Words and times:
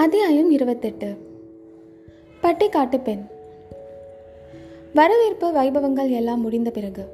அத்தியாயம் 0.00 0.50
இருபத்தெட்டு. 0.50 1.16
பட்டிக்காட்டு 2.42 3.02
பெண். 3.02 3.24
வரவேற்பு 4.94 5.52
வைபவங்கள் 5.52 6.10
எல்லாம் 6.10 6.40
முடிந்த 6.40 6.70
பிறகு 6.70 7.04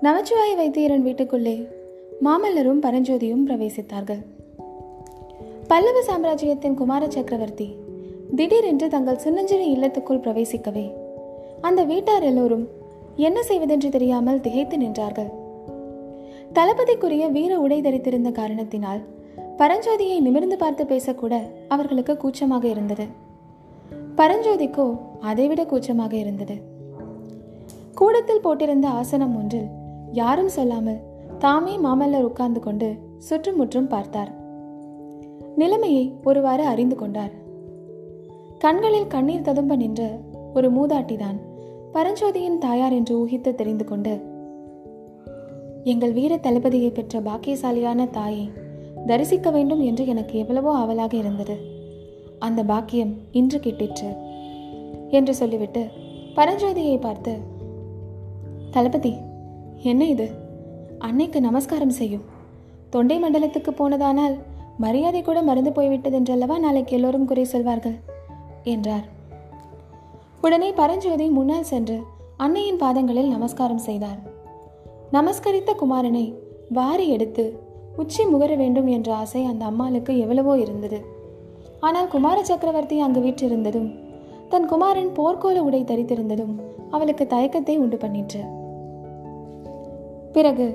நமச்சிவாய 0.00 0.56
வைத்தியரன் 0.56 1.02
வீட்டுக்குள்ளே 1.02 1.68
மாமல்லரும் 2.24 2.82
பரஞ்சோதியும் 2.82 3.46
பிரவேசித்தார்கள். 3.46 4.22
பல்லவ 5.68 6.02
சாம்ராஜ்யத்தின் 6.02 6.74
குமார 6.74 7.10
சக்கரவர்த்தி 7.10 7.74
திடீரென்று 8.36 8.88
தங்கள் 8.88 9.18
சின்னஞ்சிறு 9.18 9.64
இல்லத்துக்குள் 9.64 10.20
பிரவேசிக்கவே 10.20 10.92
அந்த 11.60 11.84
வீட்டார் 11.84 12.22
எல்லோரும் 12.22 12.68
என்ன 13.16 13.42
செய்வதென்று 13.42 13.90
தெரியாமல் 13.90 14.40
திகைத்து 14.40 14.76
நின்றார்கள். 14.76 15.30
தளபதிக்குரிய 16.54 17.30
வீர 17.30 17.60
உடை 17.60 17.80
தரித்திருந்த 17.80 18.32
காரணத்தினால் 18.32 19.00
பரஞ்சோதியை 19.58 20.20
நிமிர்ந்து 20.20 20.56
பார்த்து 20.56 20.84
பேசக்கூட 20.84 21.34
அவர்களுக்கு 21.68 22.16
கூச்சமாக 22.16 22.64
இருந்தது. 22.68 23.06
பரஞ்சோதிக்கோ 24.16 24.86
அதைவிட 25.20 25.64
கூச்சமாக 25.64 26.16
இருந்தது. 26.16 26.56
கூடத்தில் 27.94 28.44
போட்டிருந்த 28.44 28.86
ஆசனம் 29.00 29.36
ஒன்றில் 29.36 29.68
யாரும் 30.12 30.48
சொல்லாமல் 30.48 31.02
தாமே 31.38 31.74
மாமல்லர் 31.76 32.22
உட்கார்ந்து 32.22 32.60
கொண்டு 32.60 32.88
சுற்றுமுற்றும் 33.18 33.86
பார்த்தார். 33.86 34.30
நிலைமையை 35.56 36.04
ஒருவாறு 36.24 36.64
அறிந்து 36.64 36.96
கொண்டார். 36.96 37.32
கண்களில் 38.58 39.06
கண்ணீர் 39.06 39.42
ததும்ப 39.42 39.76
நின்ற 39.76 40.02
ஒரு 40.54 40.68
மூதாட்டிதான் 40.70 41.38
பரஞ்சோதியின் 41.92 42.58
தாயார் 42.58 42.92
என்று 42.92 43.14
ஊகித்து 43.22 43.54
தெரிந்து 43.54 43.84
கொண்டு 43.84 44.14
எங்கள் 45.84 46.12
வீர 46.12 46.36
தளபதியை 46.36 46.90
பெற்ற 46.92 47.20
பாக்கியசாலியான 47.20 48.10
தாயை 48.10 48.46
தரிசிக்க 49.06 49.50
வேண்டும் 49.50 49.80
என்று 49.80 50.06
எனக்கு 50.06 50.38
எவ்வளவோ 50.38 50.72
ஆவலாக 50.72 51.16
இருந்தது. 51.16 51.56
அந்த 52.38 52.64
பாக்கியம் 52.64 53.16
இன்று 53.32 53.58
கிட்டிற்று 53.58 54.16
என்று 55.10 55.34
சொல்லிவிட்டு 55.34 55.86
பரஞ்சோதியை 56.34 57.00
பார்த்து 57.00 57.38
தளபதி 58.70 59.14
என்ன 59.82 60.04
இது? 60.04 60.30
அன்னைக்கு 60.98 61.40
நமஸ்காரம் 61.40 61.90
செய்யும். 61.90 62.24
தொண்டை 62.90 63.22
மண்டலத்துக்கு 63.22 63.70
போனதானால் 63.70 64.38
மரியாதை 64.78 65.22
கூட 65.22 65.42
மறந்து 65.42 65.70
போய்விட்டதென்றல்லவா 65.70 66.58
நாளைக்கு 66.58 66.94
எல்லோரும் 66.96 67.24
குறை 67.24 67.44
சொல்வார்கள்? 67.44 67.96
என்றார். 68.62 69.04
உடனே 70.40 70.72
பரஞ்சோதி 70.72 71.28
முன்னால் 71.28 71.62
சென்று 71.62 71.98
அன்னையின் 72.36 72.76
பாதங்களில் 72.76 73.28
நமஸ்காரம் 73.28 73.78
செய்தார். 73.78 74.18
நமஸ்கரித்த 75.12 75.72
குமாரனை 75.80 76.34
வாரி 76.68 77.08
எடுத்து 77.08 77.62
உச்சி 77.96 78.22
முகர 78.24 78.52
வேண்டும் 78.56 78.86
என்ற 78.86 79.08
ஆசை 79.14 79.42
அந்த 79.44 79.64
அம்மாளுக்கு 79.64 80.12
எவ்வளவோ 80.18 80.54
இருந்தது. 80.58 80.98
ஆனால் 81.80 82.08
குமார 82.08 82.38
சக்கரவர்த்தி 82.42 82.96
அங்கு 83.00 83.20
வீற்றிருந்ததும் 83.20 83.88
தன் 84.48 84.66
குமாரன் 84.66 85.12
போர்க்கோல 85.16 85.58
உடை 85.58 85.80
தரித்திருந்ததும் 85.84 86.54
அவளுக்கு 86.90 87.24
தயக்கத்தை 87.26 87.74
உண்டு 87.76 87.96
பண்ணிற்று. 87.96 88.42
பிறகு 90.32 90.66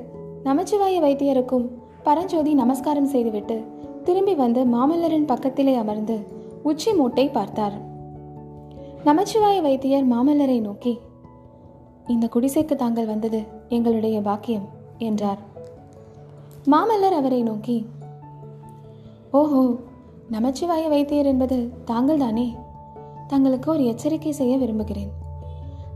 நமச்சிவாய 0.43 0.95
வைத்தியருக்கும் 1.01 1.65
பரஞ்சோதி 2.03 2.51
நமஸ்காரம் 2.53 3.11
செய்துவிட்டு 3.13 3.57
திரும்பி 4.03 4.35
வந்து 4.35 4.61
மாமல்லரின் 4.65 5.25
பக்கத்திலே 5.25 5.75
அமர்ந்து 5.75 6.17
உச்சி 6.63 6.91
மூட்டை 6.93 7.25
பார்த்தார். 7.29 7.75
நமச்சிவாய 9.03 9.57
வைத்தியர் 9.61 10.07
மாமல்லரை 10.07 10.59
நோக்கி 10.61 10.93
இந்த 12.07 12.25
குடிசைக்கு 12.27 12.75
தாங்கள் 12.75 13.05
வந்தது 13.05 13.39
எங்களுடைய 13.69 14.17
பாக்கியம் 14.21 14.67
என்றார். 14.97 15.41
மாமல்லர் 16.67 17.15
அவரை 17.15 17.43
நோக்கி 17.43 17.85
ஓஹோ 19.31 19.75
நமச்சிவாய 20.31 20.87
வைத்தியர் 20.87 21.25
என்பது 21.25 21.69
தாங்கள் 21.85 22.17
தானே 22.17 22.55
தங்களுக்கு 23.27 23.71
ஒரு 23.71 23.85
எச்சரிக்கை 23.85 24.31
செய்ய 24.31 24.57
விரும்புகிறேன். 24.57 25.11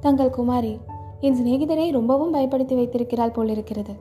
தங்கள் 0.02 0.30
குமாரி 0.30 0.78
என் 1.20 1.36
சிநேகிதரை 1.36 1.92
ரொம்பவும் 1.92 2.34
பயப்படுத்தி 2.34 2.76
வைத்திருக்கிறாள் 2.76 3.32
போலிருக்கிறது. 3.32 3.94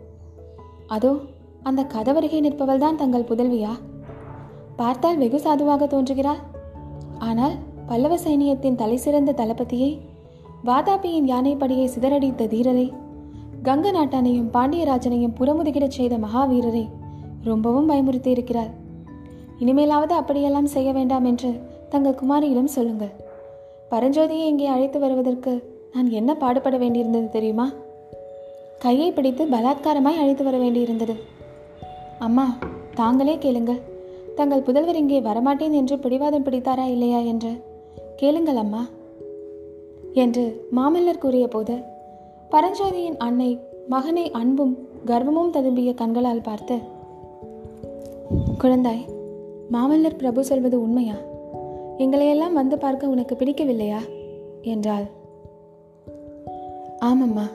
அதோ 0.86 1.16
அந்த 1.62 1.82
கதவருகே 1.82 2.40
நிற்பவள் 2.40 2.78
தான் 2.78 2.96
தங்கள் 2.96 3.24
புதல்வியா? 3.24 3.70
பார்த்தால் 4.76 5.18
வெகு 5.18 5.40
சாதுவாக 5.40 5.86
தோன்றுகிறாள் 5.86 6.38
ஆனால் 7.18 7.54
பல்லவ 7.86 8.16
சைனியத்தின் 8.16 8.74
தலைசிறந்த 8.74 9.32
தளபதியை 9.32 9.98
வாதாபியின் 10.64 11.28
யானைப்படியை 11.28 11.86
சிதறடித்த 11.86 12.46
தீரரை 12.46 12.92
கங்க 13.62 13.92
நாட்டானையும் 13.92 14.48
பாண்டியராஜனையும் 14.52 15.34
புறமுதுகிடச் 15.40 15.88
செய்த 15.88 16.18
மகாவீரரை 16.18 16.88
ரொம்பவும் 17.44 17.88
பயமுறுத்தி 17.88 18.26
இருக்கிறார் 18.26 18.70
இனிமேலாவது 19.58 20.12
அப்படியெல்லாம் 20.12 20.66
செய்ய 20.66 20.92
வேண்டாம் 20.92 21.24
என்று 21.24 21.60
தங்கள் 21.88 22.14
குமாரியிடம் 22.14 22.64
சொல்லுங்கள். 22.64 23.12
பரஞ்சோதியை 23.90 24.46
இங்கே 24.46 24.66
அழைத்து 24.66 24.98
வருவதற்கு 24.98 25.52
நான் 25.92 26.10
என்ன 26.10 26.34
பாடுபட 26.34 26.78
வேண்டியிருந்தது 26.78 27.28
தெரியுமா? 27.28 27.70
கையை 28.78 29.12
பிடித்து 29.12 29.44
பலாத்காரமாய் 29.44 30.20
அழைத்து 30.20 30.44
வர 30.44 30.58
வேண்டியிருந்தது. 30.58 31.14
அம்மா 32.18 32.58
தாங்களே 32.94 33.38
கேளுங்கள். 33.38 33.80
தங்கள் 34.34 34.62
புதல்வர் 34.62 34.94
இங்கே 34.94 35.20
வரமாட்டேன் 35.20 35.70
என்று 35.70 35.98
பிடிவாதம் 35.98 36.44
பிடித்தாரா 36.44 36.86
இல்லையா 36.86 37.18
என்று 37.18 37.52
கேளுங்கள் 38.16 38.56
அம்மா 38.56 38.86
என்று 40.12 40.68
மாமல்லர் 40.76 41.18
கூறிய 41.18 41.48
போது 41.48 41.91
பரஞ்சோதியின் 42.52 43.16
அன்னை 43.16 43.58
மகனை 43.88 44.30
அன்பும் 44.30 44.78
கர்வமும் 45.06 45.52
ததும்பிய 45.52 45.94
கண்களால் 45.94 46.40
பார்த்து 46.40 46.78
குழந்தாய் 48.58 49.04
மாமல்லர் 49.72 50.16
பிரபு 50.16 50.44
சொல்வது 50.44 50.82
உண்மையா? 50.82 51.14
எங்களையெல்லாம் 51.98 52.52
வந்து 52.52 52.78
பார்க்க 52.78 53.08
உனக்கு 53.08 53.34
பிடிக்கவில்லையா? 53.34 54.00
என்றாள். 54.62 55.06
ஆமம்மா 57.04 57.46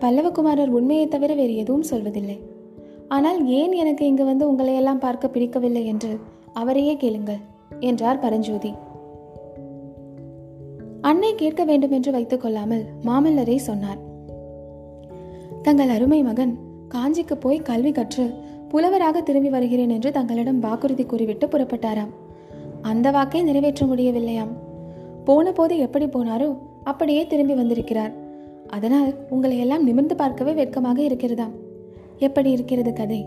பல்லவகுமாரர் 0.00 0.68
உண்மையை 0.68 1.08
தவிர 1.08 1.34
வேறு 1.34 1.56
எதுவும் 1.56 1.88
சொல்வதில்லை. 1.90 2.38
ஆனால் 3.08 3.46
ஏன் 3.46 3.72
எனக்கு 3.72 4.06
இங்கு 4.06 4.24
வந்து 4.24 4.52
உங்களையெல்லாம் 4.52 4.98
பார்க்க 4.98 5.28
பிடிக்கவில்லை 5.28 5.86
என்று 5.86 6.18
அவரையே 6.52 6.96
கேளுங்கள் 6.96 7.42
என்றார் 7.80 8.18
பரஞ்சோதி. 8.18 8.72
அன்னை 11.00 11.34
கேட்க 11.34 11.64
வேண்டும் 11.64 11.90
என்று 11.90 12.12
வைத்துக் 12.12 12.40
கொள்ளாமல் 12.40 12.86
மாமல்லரே 13.02 13.56
சொன்னார். 13.56 14.08
தங்கள் 15.62 15.88
அருமை 15.88 16.22
மகன் 16.22 16.52
காஞ்சிக்கு 16.88 17.34
போய் 17.34 17.58
கல்வி 17.58 17.92
கற்று 17.92 18.24
புலவராக 18.68 19.20
திரும்பி 19.20 19.48
வருகிறேன் 19.48 19.88
என்று 19.88 20.12
தங்களிடம் 20.12 20.58
வாக்குறுதி 20.58 21.04
கூறிவிட்டு 21.04 21.46
புறப்பட்டாராம். 21.46 22.12
அந்த 22.82 23.10
வாக்கை 23.10 23.42
நிறைவேற்ற 23.42 23.86
முடியவில்லையாம். 23.86 24.52
போன 25.24 25.52
போது 25.52 25.78
எப்படி 25.78 26.06
போனாரோ 26.06 26.58
அப்படியே 26.84 27.26
திரும்பி 27.26 27.54
வந்திருக்கிறார். 27.54 28.12
அதனால் 28.66 29.14
உங்களை 29.30 29.58
எல்லாம் 29.58 29.84
நிமிர்ந்து 29.84 30.16
பார்க்கவே 30.16 30.52
வெட்கமாக 30.52 31.02
இருக்கிறதாம். 31.02 31.54
எப்படி 32.18 32.50
இருக்கிறது 32.50 32.92
கதை? 32.92 33.20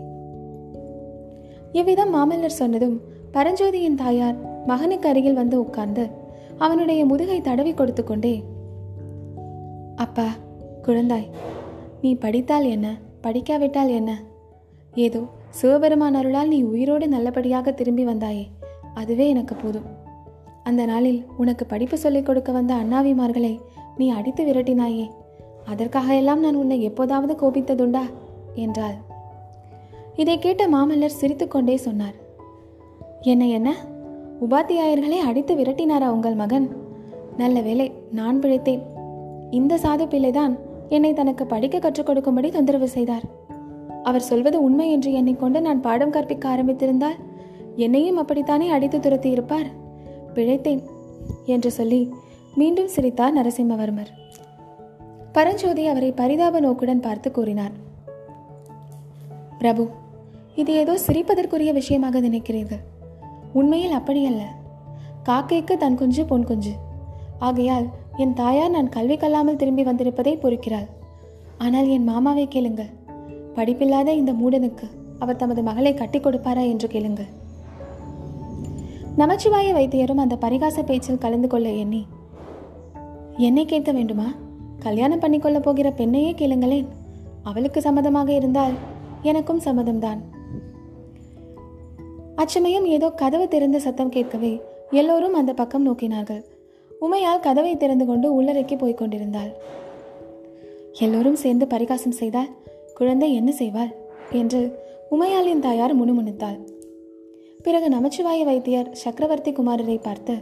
இவ்விதம் 1.72 2.14
மாமல்லர் 2.14 2.60
சொன்னதும் 2.60 3.00
பரஞ்சோதியின் 3.32 3.94
தாயார் 3.94 4.36
மகனுக்கு 4.66 5.08
அருகில் 5.08 5.40
வந்து 5.40 5.56
உட்கார்ந்து 5.60 6.04
அவனுடைய 6.58 7.04
முதுகை 7.04 7.40
தடவி 7.40 7.72
கொடுத்து 7.74 8.04
கொண்டே 8.04 8.34
அப்பா 9.96 10.26
குழந்தாய் 10.82 11.26
நீ 12.04 12.14
படித்தால் 12.14 12.64
என்ன? 12.64 12.96
படிக்காவிட்டால் 13.22 13.88
என்ன? 13.88 14.22
ஏதோ 14.94 15.20
சிவபெருமான் 15.50 16.14
அருளால் 16.14 16.48
நீ 16.48 16.62
உயிரோடு 16.62 17.08
நல்லபடியாக 17.08 17.70
திரும்பி 17.70 18.06
வந்தாயே. 18.06 18.46
அதுவே 18.94 19.28
எனக்கு 19.28 19.54
போதும். 19.54 19.82
அந்த 20.62 20.86
நாளில் 20.86 21.24
உனக்கு 21.36 21.66
படிப்பு 21.66 21.98
சொல்லிக் 21.98 22.26
கொடுக்க 22.26 22.52
வந்த 22.52 22.74
அண்ணாவிமார்களை 22.74 23.58
நீ 23.96 24.08
அடித்து 24.08 24.44
விரட்டினாயே. 24.44 25.10
அதற்காக 25.64 26.14
எல்லாம் 26.14 26.40
நான் 26.40 26.54
உன்னை 26.54 26.82
எப்போதாவது 26.82 27.34
கோபித்ததுண்டா? 27.34 28.02
என்றாள். 28.54 28.94
இதை 30.16 30.38
கேட்ட 30.38 30.68
மாமல்லர் 30.68 31.18
சிரித்துக்கொண்டே 31.20 31.76
சொன்னார். 31.76 32.14
என்ன 33.20 33.46
என்ன? 33.46 33.76
உபாத்தியாயர்களை 34.40 35.18
அடித்து 35.18 35.54
விரட்டினாரா 35.54 36.08
உங்கள் 36.08 36.34
மகன்? 36.34 36.76
நல்ல 37.36 37.60
வேலை 37.60 37.92
நான் 38.12 38.40
பிழைத்தேன். 38.40 38.82
இந்த 39.50 39.76
சாது 39.76 40.08
பிள்ளைதான் 40.08 40.63
என்னை 40.88 41.12
தனக்கு 41.12 41.46
படிக்க 41.46 41.78
கற்றுக் 41.78 42.06
கொடுக்கும்படி 42.06 42.50
தொந்தரவு 42.50 42.88
செய்தார். 42.88 43.22
அவர் 44.02 44.20
சொல்வது 44.20 44.62
உண்மை 44.62 44.92
என்று 44.92 45.12
எண்ணிக்கொண்டு 45.12 45.60
நான் 45.60 45.80
பாடம் 45.80 46.10
கற்பிக்க 46.10 46.56
ஆரம்பித்திருந்தால் 46.56 47.18
என்னையும் 47.76 48.16
அப்படித்தானே 48.16 48.70
அடித்து 48.70 49.00
துரத்தி 49.00 49.30
இருப்பார்? 49.30 49.66
பிழைத்தேன் 50.34 50.82
என்று 51.44 51.70
சொல்லி 51.70 52.12
மீண்டும் 52.54 52.88
சிரித்தார் 52.88 53.34
நரசிம்மவர்மர். 53.34 54.06
பரஞ்சோதி 55.32 55.86
அவரை 55.86 56.12
பரிதாப 56.12 56.60
நோக்குடன் 56.60 57.00
பார்த்து 57.00 57.30
கூறினார் 57.30 57.82
பிரபு 59.58 59.88
இது 60.54 60.72
ஏதோ 60.72 60.98
சிரிப்பதற்குரிய 61.06 61.72
விஷயமாக 61.72 62.20
நினைக்கிறீர்கள். 62.20 62.80
உண்மையில் 63.52 63.92
அப்படியல்ல. 63.92 64.40
காக்கைக்கு 65.24 65.76
தன் 65.76 65.96
குஞ்சு 65.96 66.24
பொன் 66.24 66.44
குஞ்சு. 66.44 66.72
ஆகையால் 67.38 67.86
என் 68.22 68.34
தாயார் 68.34 68.74
நான் 68.74 68.88
கல்வி 68.88 69.16
கல்லாமல் 69.16 69.58
திரும்பி 69.60 69.82
வந்திருப்பதை 69.82 70.32
பொறுக்கிறாள். 70.42 70.86
ஆனால் 71.58 71.88
என் 71.88 72.04
மாமாவை 72.04 72.44
கேளுங்கள். 72.48 72.92
படிப்பில்லாத 73.56 74.12
இந்த 74.12 74.32
மூடனுக்கு 74.32 74.86
அவர் 75.18 75.40
தமது 75.42 75.62
மகளை 75.62 75.94
கட்டி 75.94 76.18
கொடுப்பாரா 76.18 76.62
என்று 76.72 76.88
கேளுங்கள். 76.88 77.30
நமச்சிவாய 79.16 79.68
வைத்தியரும் 79.74 80.22
அந்த 80.24 80.38
பரிகாச 80.44 80.76
பேச்சில் 80.82 81.20
கலந்து 81.24 81.48
கொள்ள 81.48 81.68
எண்ணி 81.82 82.02
என்னை 83.36 83.64
கேட்க 83.64 83.92
வேண்டுமா? 83.92 84.28
கல்யாணம் 84.78 85.20
பண்ணிக்கொள்ள 85.20 85.58
போகிற 85.60 85.90
பெண்ணையே 85.90 86.32
கேளுங்களேன். 86.40 86.88
அவளுக்கு 87.42 87.80
சம்மதமாக 87.80 88.28
இருந்தால் 88.28 88.74
எனக்கும் 89.22 89.64
சம்மதம்தான். 89.66 90.20
அச்சமயம் 92.34 92.84
ஏதோ 92.84 93.08
கதவு 93.10 93.48
திறந்த 93.48 93.78
சத்தம் 93.78 94.16
கேட்கவே 94.16 94.54
எல்லோரும் 94.90 95.38
அந்த 95.40 95.52
பக்கம் 95.52 95.86
நோக்கினார்கள். 95.86 96.42
உமையால் 97.04 97.40
கதவை 97.40 97.76
திறந்து 97.76 98.06
கொண்டு 98.06 98.42
உள்ளறைக்கு 98.42 98.78
போய்க் 98.78 98.98
கொண்டிருந்தாள். 98.98 99.52
எல்லோரும் 101.00 101.36
சேர்ந்து 101.36 101.66
பரிகாசம் 101.66 102.18
செய்தால் 102.20 102.50
குழந்தை 102.94 103.34
என்ன 103.34 103.52
செய்வாள்? 103.58 103.92
என்று 104.30 104.78
உமையாளின் 105.10 105.58
தாயார் 105.58 105.98
முணுமுணுத்தாள். 106.00 106.58
பிறகு 107.62 107.88
நமச்சிவாய 107.88 108.44
வைத்தியர் 108.44 108.92
சக்கரவர்த்தி 108.92 109.52
குமாரரை 109.52 109.98
பார்த்து 110.02 110.34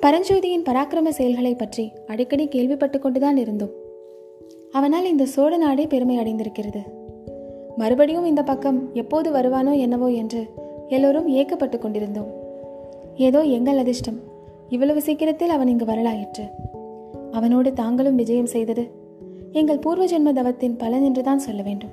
பரஞ்சோதியின் 0.00 0.66
பராக்கிரம 0.68 1.08
செயல்களை 1.08 1.54
பற்றி 1.54 1.92
அடிக்கடி 2.06 2.48
கேள்விப்பட்டு 2.48 2.98
கொண்டுதான் 2.98 3.36
இருந்தோம். 3.36 3.74
அவனால் 4.72 5.04
இந்த 5.04 5.24
சோழ 5.24 5.56
நாடே 5.56 5.86
பெருமை 5.86 6.16
அடைந்திருக்கிறது. 6.18 6.82
மறுபடியும் 7.76 8.24
இந்த 8.24 8.42
பக்கம் 8.42 8.94
எப்போது 8.94 9.32
வருவானோ 9.32 9.78
என்னவோ 9.78 10.08
என்று 10.08 10.42
எல்லோரும் 10.88 11.28
ஏக்கப்பட்டு 11.28 11.78
கொண்டிருந்தோம். 11.78 12.30
ஏதோ 13.16 13.42
எங்கள் 13.42 13.78
அதிர்ஷ்டம். 13.78 14.18
இவ்வளவு 14.72 15.00
சீக்கிரத்தில் 15.02 15.48
அவன் 15.48 15.68
இங்கு 15.68 15.84
வரலாயிற்று. 15.84 16.44
அவனோடு 17.30 17.72
தாங்களும் 17.72 18.14
விஜயம் 18.14 18.46
செய்தது 18.46 18.84
எங்கள் 19.52 19.78
பூர்வ 19.78 20.04
ஜென்ம 20.04 20.32
தவத்தின் 20.32 20.76
பலன் 20.76 21.02
என்றுதான் 21.02 21.38
சொல்ல 21.38 21.62
வேண்டும். 21.62 21.92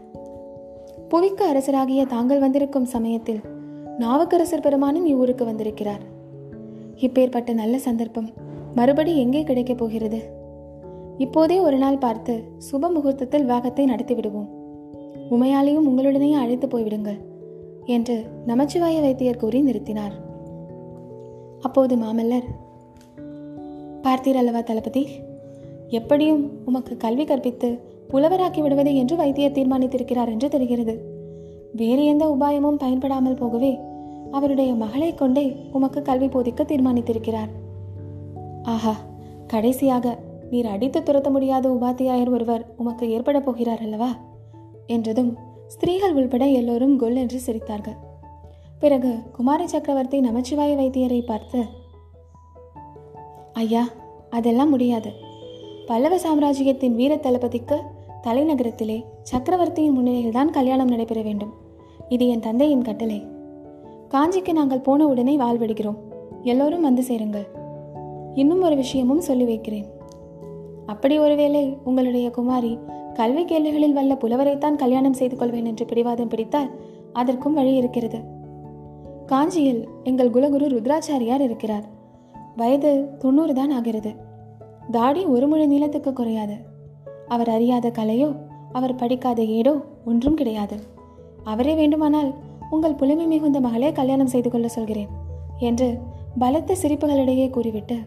புவிக்கு 1.09 1.43
அரசராகிய 1.51 2.01
தாங்கள் 2.07 2.39
வந்திருக்கும் 2.39 2.85
சமயத்தில் 2.85 3.41
நாவுக்கரசர் 3.97 4.61
பெருமானும் 4.61 5.05
இவ்வூருக்கு 5.05 5.45
வந்திருக்கிறார். 5.45 6.03
இப்பேற்பட்ட 6.95 7.53
நல்ல 7.53 7.77
சந்தர்ப்பம் 7.77 8.29
மறுபடி 8.75 9.13
எங்கே 9.17 9.43
கிடைக்கப் 9.43 9.77
போகிறது? 9.77 10.19
இப்போதே 11.17 11.59
ஒரு 11.59 11.77
நாள் 11.77 11.97
பார்த்து 11.97 12.33
சுப 12.69 12.91
முகூர்த்தத்தில் 12.95 13.45
விவாகத்தை 13.45 13.85
நடத்திவிடுவோம். 13.85 14.49
உமையாலையும் 15.29 15.89
உங்களுடனேயே 15.89 16.37
அழைத்து 16.43 16.67
போய்விடுங்கள் 16.67 17.19
என்று 17.85 18.17
நமச்சிவாய 18.47 18.97
வைத்தியர் 19.01 19.37
கூறி 19.37 19.61
நிறுத்தினார். 19.61 20.15
அப்போது 21.59 21.93
மாமல்லர் 21.95 22.47
பார்த்தீர் 24.01 24.35
அல்லவா 24.35 24.59
தளபதி? 24.59 25.07
எப்படியும் 25.89 26.65
உமக்கு 26.65 26.97
கல்வி 26.97 27.25
கற்பித்து 27.25 27.69
புலவராக்கி 28.09 28.61
விடுவது 28.61 28.95
என்று 28.95 29.15
வைத்தியர் 29.15 29.51
தீர்மானித்திருக்கிறார் 29.51 30.27
என்று 30.27 30.49
தெரிகிறது. 30.49 30.95
வேறு 31.71 32.05
எந்த 32.05 32.25
உபாயமும் 32.27 32.77
பயன்படாமல் 32.77 33.35
போகவே 33.35 33.79
அவருடைய 34.31 34.73
மகளை 34.73 35.13
கொண்டே 35.13 35.55
உமக்கு 35.71 36.01
கல்வி 36.01 36.25
போதிக்க 36.25 36.63
தீர்மானித்திருக்கிறார். 36.65 37.51
ஆஹா 38.63 38.95
கடைசியாக 39.47 40.17
நீர் 40.49 40.65
அடித்து 40.65 40.99
துரத்த 40.99 41.29
முடியாத 41.29 41.69
உபாத்தியாயர் 41.69 42.31
ஒருவர் 42.31 42.65
உமக்கு 42.77 43.09
ஏற்பட 43.09 43.39
போகிறார் 43.39 43.81
அல்லவா? 43.81 44.11
என்றதும் 44.87 45.37
ஸ்திரீகள் 45.67 46.13
உள்பட 46.13 46.47
எல்லோரும் 46.47 46.99
கொல் 46.99 47.15
என்று 47.15 47.39
சிரித்தார்கள். 47.45 47.97
பிறகு 48.79 49.11
குமார 49.31 49.67
சக்கரவர்த்தி 49.67 50.19
நமச்சிவாய 50.19 50.71
வைத்தியரை 50.75 51.25
பார்த்து 51.25 51.78
ஐயா 53.59 53.87
அதெல்லாம் 54.29 54.69
முடியாது. 54.69 55.11
பல்லவ 55.85 56.17
சாம்ராஜ்யத்தின் 56.17 56.95
வீர 56.95 57.15
தளபதிக்கு 57.15 57.81
தலைநகரத்திலே 58.23 59.03
சக்கரவர்த்தியின் 59.21 59.99
முன்னிலையில்தான் 59.99 60.49
கல்யாணம் 60.49 60.87
நடைபெற 60.87 61.21
வேண்டும். 61.21 61.53
இது 62.09 62.27
என் 62.27 62.39
தந்தையின் 62.39 62.81
கட்டளை. 62.81 63.27
காஞ்சிக்கு 64.09 64.51
நாங்கள் 64.51 64.79
போன 64.79 65.07
உடனே 65.07 65.37
வாழ்விடுகிறோம். 65.37 65.97
எல்லோரும் 66.41 66.81
வந்து 66.81 67.03
சேருங்கள். 67.03 67.47
இன்னும் 68.33 68.61
ஒரு 68.61 68.75
விஷயமும் 68.75 69.21
சொல்லி 69.21 69.43
வைக்கிறேன். 69.43 69.85
அப்படி 70.85 71.19
ஒருவேளை 71.19 71.77
உங்களுடைய 71.83 72.29
குமாரி 72.29 72.77
கல்வி 73.13 73.45
கேள்விகளில் 73.45 73.93
வல்ல 73.93 74.17
புலவரைத்தான் 74.21 74.75
கல்யாணம் 74.75 75.13
செய்து 75.13 75.37
கொள்வேன் 75.37 75.65
என்று 75.65 75.85
பிடிவாதம் 75.85 76.27
பிடித்தால் 76.27 76.71
அதற்கும் 77.13 77.53
வழி 77.53 77.75
இருக்கிறது. 77.75 78.19
காஞ்சியில் 79.25 79.87
எங்கள் 80.03 80.29
குலகுரு 80.29 80.67
ருத்ராச்சாரியார் 80.67 81.41
இருக்கிறார். 81.41 81.97
வயது 82.59 82.91
தொண்ணூறு 83.21 83.53
தான் 83.53 83.73
ஆகிறது. 83.77 84.11
தாடி 84.91 85.21
ஒரு 85.33 85.45
முழு 85.47 85.65
நீளத்துக்கு 85.67 86.11
குறையாது. 86.13 86.55
அவர் 87.27 87.49
அறியாத 87.55 87.87
கலையோ 87.97 88.29
அவர் 88.77 88.99
படிக்காத 89.01 89.41
ஏடோ 89.57 89.73
ஒன்றும் 90.05 90.37
கிடையாது. 90.39 90.77
அவரே 91.43 91.73
வேண்டுமானால் 91.73 92.31
உங்கள் 92.69 92.99
புலமை 92.99 93.25
மிகுந்த 93.25 93.59
மகளே 93.59 93.89
கல்யாணம் 93.99 94.31
செய்து 94.33 94.49
கொள்ள 94.49 94.67
சொல்கிறேன் 94.67 95.11
என்று 95.69 95.87
பலத்த 96.39 96.77
சிரிப்புகளிடையே 96.81 97.47
கூறிவிட்டு 97.49 97.97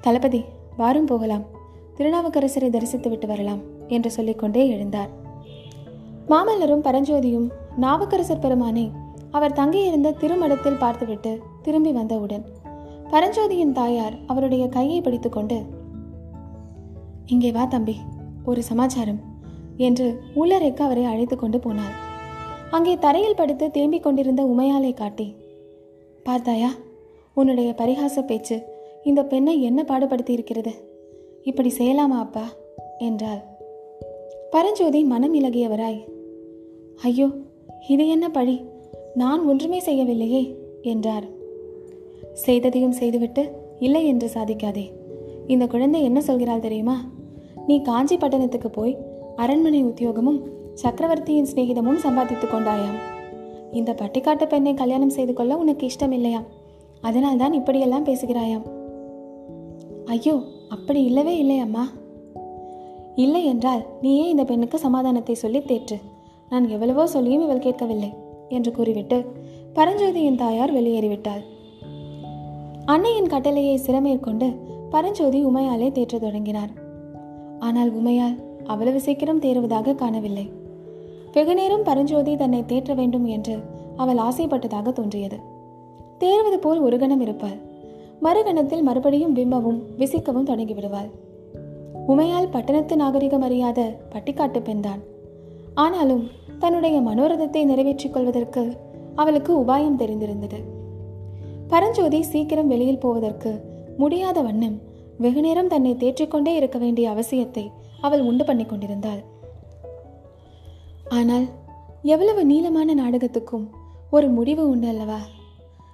தளபதி 0.00 0.40
வாரும் 0.76 1.08
போகலாம். 1.10 1.44
திருநாவுக்கரசரை 1.96 2.68
தரிசித்து 2.70 3.08
விட்டு 3.10 3.26
வரலாம் 3.30 3.62
என்று 3.88 4.10
சொல்லிக்கொண்டே 4.16 4.62
எழுந்தார். 4.74 5.10
மாமல்லரும் 6.30 6.84
பரஞ்சோதியும் 6.86 7.48
நாவுக்கரசர் 7.84 8.44
பெருமானை 8.44 8.84
அவர் 9.30 9.56
தங்கியிருந்த 9.58 10.14
திருமடத்தில் 10.20 10.80
பார்த்துவிட்டு 10.82 11.32
திரும்பி 11.62 11.92
வந்தவுடன் 11.92 12.44
பரஞ்சோதியின் 13.12 13.72
தாயார் 13.72 14.16
அவருடைய 14.26 14.68
கையை 14.68 15.00
பிடித்துக்கொண்டு 15.00 15.58
இங்கே 17.26 17.52
வா 17.52 17.64
தம்பி 17.64 17.96
ஒரு 18.44 18.62
சமாச்சாரம் 18.62 19.18
என்று 19.76 20.06
உள்ளறைக்கு 20.34 20.82
அவரை 20.82 21.04
அழைத்து 21.04 21.36
கொண்டு 21.36 21.58
போனாள். 21.58 21.94
அங்கே 22.70 22.98
தரையில் 22.98 23.34
படுத்து 23.34 23.66
தேம்பிக் 23.66 24.00
கொண்டிருந்த 24.00 24.42
உமையாலை 24.44 24.94
காட்டி 24.94 25.34
பார்த்தாயா 26.24 26.70
உன்னுடைய 27.34 27.74
பரிகாச 27.78 28.22
பேச்சு 28.22 28.56
இந்த 29.04 29.24
பெண்ணை 29.24 29.62
என்ன 29.62 29.82
பாடுபடுத்தி 29.82 30.30
இருக்கிறது 30.30 30.72
இப்படி 31.42 31.72
செய்யலாமா 31.78 32.18
அப்பா? 32.24 32.44
என்றாள். 32.98 33.42
பரஞ்சோதி 34.50 35.04
மனம் 35.04 35.34
இலகியவராய் 35.34 36.00
ஐயோ 37.02 37.28
இது 37.88 38.08
என்ன 38.08 38.28
பழி? 38.28 38.56
நான் 39.14 39.46
ஒன்றுமே 39.46 39.78
செய்யவில்லையே 39.80 40.42
என்றார். 40.82 41.24
செய்ததையும் 42.46 42.98
செய்துவிட்டு 43.00 43.52
இல்லை 43.78 44.06
என்று 44.06 44.30
சாதிக்காதே. 44.34 44.92
இந்த 45.46 45.66
குழந்தை 45.66 46.02
என்ன 46.02 46.20
சொல்கிறாள் 46.20 46.60
தெரியுமா? 46.60 47.04
நீ 47.66 47.80
காஞ்சி 47.80 48.16
பட்டணத்துக்கு 48.16 48.70
போய் 48.70 48.98
அரண்மனை 49.36 49.82
உத்தியோகமும் 49.82 50.40
சக்கரவர்த்தியின் 50.74 51.48
சிநேகிதமும் 51.54 51.96
சம்பாதித்துக் 51.96 52.52
கொண்டாயாம். 52.54 52.98
இந்த 53.72 53.92
பட்டிக்காட்டு 53.92 54.46
பெண்ணை 54.46 54.74
கல்யாணம் 54.74 55.10
செய்து 55.10 55.32
கொள்ள 55.32 55.56
உனக்கு 55.56 55.86
இஷ்டம் 55.86 56.12
இல்லையாம் 56.12 56.46
அதனால்தான் 57.00 57.52
இப்படியெல்லாம் 57.52 58.06
பேசுகிறாயாம். 58.06 58.64
ஐயோ 60.04 60.42
அப்படி 60.68 61.04
இல்லவே 61.04 61.36
இல்லை 61.36 61.58
அம்மா. 61.58 61.88
இல்லை 63.14 63.44
என்றால் 63.44 63.86
நீயே 64.00 64.28
இந்த 64.28 64.44
பெண்ணுக்கு 64.44 64.78
சமாதானத்தை 64.78 65.34
சொல்லி 65.34 65.58
தேற்று. 65.58 65.96
நான் 66.48 66.68
எவ்வளவோ 66.68 67.06
சொல்லியும் 67.06 67.42
இவள் 67.42 67.58
கேட்கவில்லை 67.58 68.12
என்று 68.48 68.72
கூறிவிட்டு 68.72 69.24
பரஞ்சோதியின் 69.74 70.34
தாயார் 70.34 70.74
வெளியேறிவிட்டாள். 70.74 71.42
அன்னையின் 72.90 73.26
கட்டளையை 73.26 73.80
சிறமேற்கொண்டு 73.86 74.56
பரஞ்சோதி 74.90 75.46
உமையாலே 75.46 75.88
தேற்றத் 75.96 76.20
தொடங்கினார். 76.20 76.70
ஆனால் 77.58 77.90
உமையால் 77.94 78.36
அவ்வளவு 78.64 79.00
சீக்கிரம் 79.00 79.40
தேறுவதாக 79.40 79.94
காணவில்லை. 79.94 80.50
வெகுநேரம் 81.32 81.82
பரஞ்சோதி 81.82 82.36
தன்னை 82.36 82.62
தேற்ற 82.62 82.94
வேண்டும் 82.94 83.24
என்று 83.24 83.58
அவள் 83.96 84.16
ஆசைப்பட்டதாக 84.16 84.92
தோன்றியது. 84.92 85.38
தேர்வது 86.18 86.56
போல் 86.60 86.80
ஒரு 86.80 86.98
கணம் 86.98 87.20
இருப்பாள். 87.20 87.58
மறுகணத்தில் 88.22 88.82
மறுபடியும் 88.82 89.36
பிம்பவும் 89.36 89.80
விசிக்கவும் 89.98 90.48
தொடங்கிவிடுவாள். 90.50 91.10
உமையால் 92.08 92.50
பட்டணத்து 92.50 92.96
நாகரிகம் 92.96 93.42
அறியாத 93.42 93.96
பட்டிக்காட்டு 94.12 94.62
பெண்தான் 94.62 95.00
ஆனாலும் 95.74 96.28
தன்னுடைய 96.58 97.00
மனோரதத்தை 97.00 97.64
நிறைவேற்றிக் 97.64 98.12
கொள்வதற்கு 98.12 98.76
அவளுக்கு 99.14 99.58
உபாயம் 99.58 99.96
தெரிந்திருந்தது. 99.96 100.78
பரஞ்சோதி 101.72 102.22
சீக்கிரம் 102.22 102.66
வெளியில் 102.66 102.98
போவதற்கு 102.98 103.50
முடியாத 103.96 104.42
வண்ணம் 104.42 104.76
வெகுநேரம் 105.18 105.66
தன்னை 105.66 105.92
தேற்றிக்கொண்டே 105.94 106.52
இருக்க 106.54 106.78
வேண்டிய 106.78 107.10
அவசியத்தை 107.10 107.64
அவள் 108.00 108.20
உண்டு 108.20 108.44
பண்ணி 108.44 108.66
கொண்டிருந்தாள். 108.66 109.20
ஆனால் 111.08 111.46
எவ்வளவு 112.02 112.44
நீளமான 112.44 112.94
நாடகத்துக்கும் 112.94 113.66
ஒரு 114.10 114.28
முடிவு 114.28 114.68
உண்டு 114.68 114.88
அல்லவா? 114.88 115.20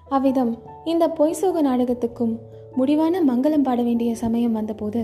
அவ்விதம் 0.09 0.53
இந்த 0.85 1.05
பொய்சோக 1.19 1.61
நாடகத்துக்கும் 1.61 2.39
முடிவான 2.75 3.23
மங்களம் 3.25 3.63
பாட 3.63 3.83
வேண்டிய 3.83 4.15
சமயம் 4.15 4.53
வந்தபோது 4.53 5.03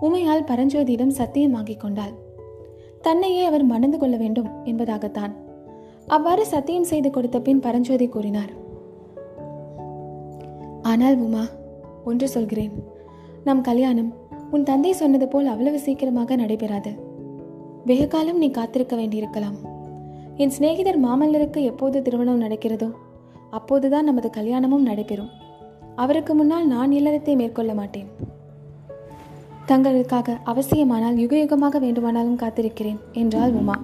உமையால் 0.00 0.48
பரஞ்சோதியிடம் 0.50 1.16
சத்தியம் 1.20 1.58
கொண்டாள். 1.78 2.14
தன்னையே 3.02 3.44
அவர் 3.44 3.64
மணந்து 3.64 3.98
கொள்ள 3.98 4.16
வேண்டும் 4.16 4.50
என்பதாகத்தான். 4.64 5.34
அவ்வாறு 6.06 6.46
சத்தியம் 6.46 6.84
செய்து 6.84 7.10
கொடுத்த 7.10 7.40
பின் 7.40 7.60
பரஞ்சோதி 7.60 8.08
கூறினார். 8.08 8.66
ஆனால் 10.90 11.16
உமா 11.26 11.44
ஒன்று 12.10 12.26
சொல்கிறேன். 12.34 12.74
நம் 13.46 13.62
கல்யாணம் 13.68 14.10
உன் 14.54 14.66
தந்தை 14.68 14.92
சொன்னது 15.00 15.26
போல் 15.28 15.50
அவ்வளவு 15.52 15.78
சீக்கிரமாக 15.86 16.36
நடைபெறாது. 16.42 16.92
வெகு 17.88 18.06
காலம் 18.14 18.40
நீ 18.42 18.48
காத்திருக்க 18.50 18.94
வேண்டியிருக்கலாம். 19.00 19.58
என் 20.42 20.54
சிநேகிதர் 20.56 21.00
மாமல்லருக்கு 21.04 21.60
எப்போது 21.70 21.98
திருமணம் 22.06 22.42
நடக்கிறதோ 22.44 22.88
அப்போதுதான் 23.58 24.08
நமது 24.10 24.28
கல்யாணமும் 24.30 24.88
நடைபெறும். 24.88 25.30
அவருக்கு 26.02 26.32
முன்னால் 26.34 26.66
நான் 26.72 26.90
இல்லறத்தை 26.98 27.34
மேற்கொள்ள 27.40 27.72
மாட்டேன். 27.78 28.08
தங்களுக்காக 29.70 30.36
அவசியமானால் 30.52 31.16
யுக 31.22 31.34
யுகமாக 31.36 31.78
வேண்டுமானாலும் 31.84 32.40
காத்திருக்கிறேன் 32.42 33.00
என்றாள் 33.22 33.54
உமா. 33.60 33.76